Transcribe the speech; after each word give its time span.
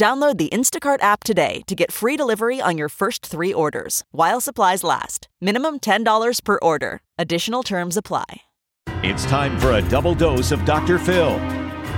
Download 0.00 0.38
the 0.38 0.48
Instacart 0.48 1.02
app 1.02 1.24
today 1.24 1.60
to 1.66 1.74
get 1.74 1.92
free 1.92 2.16
delivery 2.16 2.58
on 2.58 2.78
your 2.78 2.88
first 2.88 3.26
three 3.26 3.52
orders 3.52 4.02
while 4.12 4.40
supplies 4.40 4.82
last. 4.82 5.28
Minimum 5.42 5.80
$10 5.80 6.42
per 6.42 6.58
order. 6.62 7.02
Additional 7.18 7.62
terms 7.62 7.98
apply. 7.98 8.40
It's 9.04 9.26
time 9.26 9.60
for 9.60 9.72
a 9.72 9.82
double 9.82 10.14
dose 10.14 10.52
of 10.52 10.64
Dr. 10.64 10.98
Phil. 10.98 11.36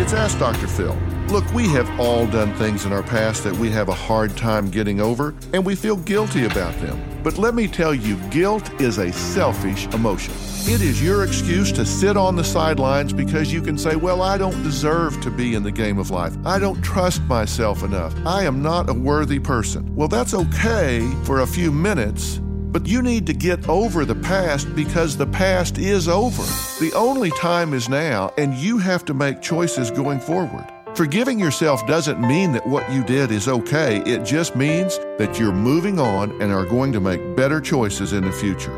It's 0.00 0.12
Ask 0.12 0.40
Dr. 0.40 0.66
Phil. 0.66 0.98
Look, 1.28 1.48
we 1.54 1.68
have 1.68 1.88
all 2.00 2.26
done 2.26 2.52
things 2.54 2.84
in 2.84 2.92
our 2.92 3.04
past 3.04 3.44
that 3.44 3.54
we 3.54 3.70
have 3.70 3.88
a 3.88 3.94
hard 3.94 4.36
time 4.36 4.72
getting 4.72 5.00
over, 5.00 5.32
and 5.52 5.64
we 5.64 5.76
feel 5.76 5.94
guilty 5.98 6.46
about 6.46 6.74
them. 6.80 7.13
But 7.24 7.38
let 7.38 7.54
me 7.54 7.66
tell 7.66 7.94
you, 7.94 8.16
guilt 8.28 8.78
is 8.82 8.98
a 8.98 9.10
selfish 9.10 9.86
emotion. 9.94 10.34
It 10.66 10.82
is 10.82 11.02
your 11.02 11.24
excuse 11.24 11.72
to 11.72 11.86
sit 11.86 12.18
on 12.18 12.36
the 12.36 12.44
sidelines 12.44 13.14
because 13.14 13.50
you 13.50 13.62
can 13.62 13.78
say, 13.78 13.96
Well, 13.96 14.20
I 14.20 14.36
don't 14.36 14.62
deserve 14.62 15.18
to 15.22 15.30
be 15.30 15.54
in 15.54 15.62
the 15.62 15.72
game 15.72 15.98
of 15.98 16.10
life. 16.10 16.36
I 16.44 16.58
don't 16.58 16.82
trust 16.82 17.22
myself 17.22 17.82
enough. 17.82 18.14
I 18.26 18.44
am 18.44 18.60
not 18.60 18.90
a 18.90 18.94
worthy 18.94 19.38
person. 19.38 19.96
Well, 19.96 20.08
that's 20.08 20.34
okay 20.34 21.10
for 21.24 21.40
a 21.40 21.46
few 21.46 21.72
minutes, 21.72 22.40
but 22.42 22.86
you 22.86 23.00
need 23.00 23.26
to 23.28 23.32
get 23.32 23.70
over 23.70 24.04
the 24.04 24.16
past 24.16 24.74
because 24.76 25.16
the 25.16 25.26
past 25.26 25.78
is 25.78 26.08
over. 26.08 26.42
The 26.78 26.92
only 26.94 27.30
time 27.30 27.72
is 27.72 27.88
now, 27.88 28.34
and 28.36 28.52
you 28.52 28.76
have 28.76 29.06
to 29.06 29.14
make 29.14 29.40
choices 29.40 29.90
going 29.90 30.20
forward. 30.20 30.66
Forgiving 30.94 31.40
yourself 31.40 31.84
doesn't 31.88 32.20
mean 32.20 32.52
that 32.52 32.64
what 32.68 32.88
you 32.92 33.02
did 33.02 33.32
is 33.32 33.48
okay. 33.48 34.00
It 34.06 34.24
just 34.24 34.54
means 34.54 34.98
that 35.18 35.40
you're 35.40 35.50
moving 35.50 35.98
on 35.98 36.40
and 36.40 36.52
are 36.52 36.64
going 36.64 36.92
to 36.92 37.00
make 37.00 37.34
better 37.34 37.60
choices 37.60 38.12
in 38.12 38.24
the 38.24 38.30
future. 38.30 38.76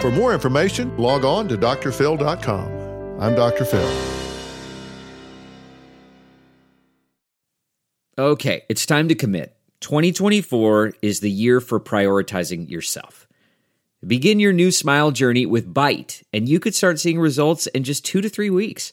For 0.00 0.10
more 0.10 0.34
information, 0.34 0.96
log 0.96 1.24
on 1.24 1.46
to 1.46 1.56
drphil.com. 1.56 3.20
I'm 3.20 3.36
Dr. 3.36 3.64
Phil. 3.64 3.88
Okay, 8.18 8.64
it's 8.68 8.84
time 8.84 9.06
to 9.06 9.14
commit. 9.14 9.56
2024 9.82 10.94
is 11.00 11.20
the 11.20 11.30
year 11.30 11.60
for 11.60 11.78
prioritizing 11.78 12.68
yourself. 12.68 13.28
Begin 14.04 14.40
your 14.40 14.52
new 14.52 14.72
smile 14.72 15.12
journey 15.12 15.46
with 15.46 15.72
Byte, 15.72 16.24
and 16.32 16.48
you 16.48 16.58
could 16.58 16.74
start 16.74 16.98
seeing 16.98 17.20
results 17.20 17.68
in 17.68 17.84
just 17.84 18.04
two 18.04 18.20
to 18.20 18.28
three 18.28 18.50
weeks. 18.50 18.92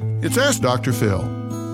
It's 0.00 0.38
Ask 0.38 0.62
Dr. 0.62 0.92
Phil. 0.92 1.22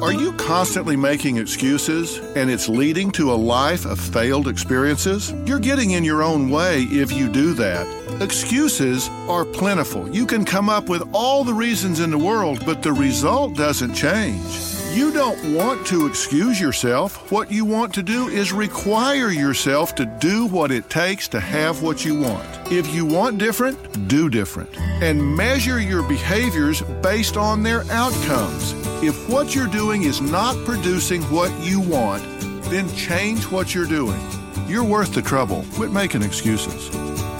Are 0.02 0.12
you 0.12 0.32
constantly 0.34 0.96
making 0.96 1.36
excuses 1.36 2.18
and 2.36 2.50
it's 2.50 2.70
leading 2.70 3.10
to 3.12 3.30
a 3.30 3.34
life 3.34 3.84
of 3.84 4.00
failed 4.00 4.48
experiences? 4.48 5.32
You're 5.44 5.58
getting 5.58 5.90
in 5.90 6.04
your 6.04 6.22
own 6.22 6.48
way 6.48 6.84
if 6.84 7.12
you 7.12 7.30
do 7.30 7.52
that. 7.54 7.86
Excuses 8.22 9.10
are 9.28 9.44
plentiful. 9.44 10.08
You 10.08 10.26
can 10.26 10.44
come 10.46 10.70
up 10.70 10.88
with 10.88 11.02
all 11.12 11.44
the 11.44 11.52
reasons 11.52 12.00
in 12.00 12.10
the 12.10 12.18
world, 12.18 12.64
but 12.64 12.82
the 12.82 12.92
result 12.92 13.56
doesn't 13.56 13.94
change. 13.94 14.73
You 14.94 15.10
don't 15.10 15.52
want 15.52 15.84
to 15.88 16.06
excuse 16.06 16.60
yourself. 16.60 17.32
What 17.32 17.50
you 17.50 17.64
want 17.64 17.92
to 17.94 18.02
do 18.04 18.28
is 18.28 18.52
require 18.52 19.30
yourself 19.30 19.96
to 19.96 20.06
do 20.06 20.46
what 20.46 20.70
it 20.70 20.88
takes 20.88 21.26
to 21.28 21.40
have 21.40 21.82
what 21.82 22.04
you 22.04 22.14
want. 22.14 22.46
If 22.70 22.94
you 22.94 23.04
want 23.04 23.38
different, 23.38 24.06
do 24.06 24.30
different. 24.30 24.70
And 25.02 25.36
measure 25.36 25.80
your 25.80 26.04
behaviors 26.04 26.82
based 27.02 27.36
on 27.36 27.64
their 27.64 27.82
outcomes. 27.90 28.70
If 29.02 29.28
what 29.28 29.52
you're 29.52 29.66
doing 29.66 30.04
is 30.04 30.20
not 30.20 30.54
producing 30.64 31.22
what 31.24 31.50
you 31.60 31.80
want, 31.80 32.22
then 32.70 32.88
change 32.94 33.50
what 33.50 33.74
you're 33.74 33.86
doing. 33.86 34.20
You're 34.68 34.84
worth 34.84 35.12
the 35.12 35.22
trouble. 35.22 35.64
Quit 35.72 35.90
making 35.90 36.22
excuses. 36.22 36.88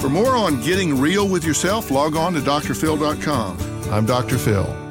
For 0.01 0.09
more 0.09 0.37
on 0.37 0.61
getting 0.61 1.01
real 1.01 1.29
with 1.29 1.45
yourself, 1.45 1.93
log 1.93 2.17
on 2.17 2.33
to 2.33 2.41
drphil.com. 2.41 3.93
I'm 3.93 4.07
Dr. 4.07 4.39
Phil. 4.39 4.84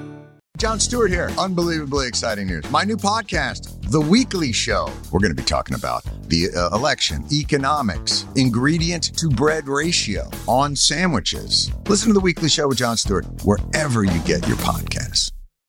Jon 0.64 0.80
Stewart 0.80 1.12
here. 1.12 1.30
Unbelievably 1.38 2.08
exciting 2.08 2.48
news. 2.48 2.64
My 2.72 2.86
new 2.86 2.96
podcast, 2.96 3.82
The 3.92 4.00
Weekly 4.00 4.54
Show. 4.54 4.90
We're 5.12 5.20
going 5.20 5.36
to 5.36 5.36
be 5.36 5.46
talking 5.46 5.76
about 5.76 6.06
the 6.30 6.52
uh, 6.56 6.74
election, 6.74 7.26
economics, 7.34 8.26
ingredient 8.38 9.14
to 9.18 9.28
bread 9.28 9.68
ratio 9.68 10.32
on 10.48 10.74
sandwiches. 10.78 11.70
Listen 11.90 12.08
to 12.08 12.14
The 12.14 12.22
Weekly 12.22 12.48
Show 12.48 12.70
with 12.70 12.78
Jon 12.78 12.96
Stewart 12.96 13.26
wherever 13.44 14.06
you 14.06 14.18
get 14.22 14.48
your 14.48 14.56
podcasts. 14.56 15.33